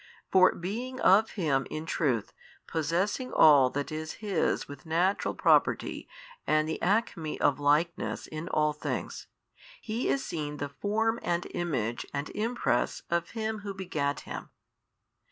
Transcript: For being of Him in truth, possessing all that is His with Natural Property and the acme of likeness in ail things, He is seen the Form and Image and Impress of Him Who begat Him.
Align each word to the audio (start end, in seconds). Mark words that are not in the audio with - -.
For 0.31 0.55
being 0.55 0.99
of 1.01 1.29
Him 1.33 1.67
in 1.69 1.85
truth, 1.85 2.33
possessing 2.65 3.31
all 3.31 3.69
that 3.69 3.91
is 3.91 4.13
His 4.13 4.67
with 4.67 4.83
Natural 4.83 5.35
Property 5.35 6.09
and 6.47 6.67
the 6.67 6.81
acme 6.81 7.39
of 7.39 7.59
likeness 7.59 8.25
in 8.25 8.49
ail 8.51 8.73
things, 8.73 9.27
He 9.79 10.07
is 10.09 10.25
seen 10.25 10.57
the 10.57 10.69
Form 10.69 11.19
and 11.21 11.45
Image 11.51 12.07
and 12.15 12.31
Impress 12.31 13.03
of 13.11 13.29
Him 13.37 13.59
Who 13.59 13.75
begat 13.75 14.21
Him. 14.21 14.49